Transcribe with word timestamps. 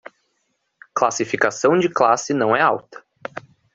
Classificação 0.95 1.77
de 1.77 1.87
classe 1.87 2.33
não 2.33 2.55
é 2.55 2.61
alta 2.63 3.05